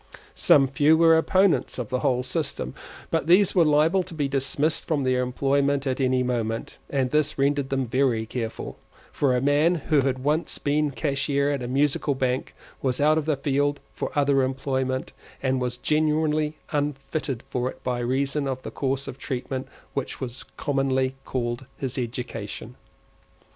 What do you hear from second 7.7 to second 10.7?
very careful, for a man who had once